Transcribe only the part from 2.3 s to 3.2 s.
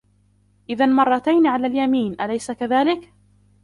كذلك؟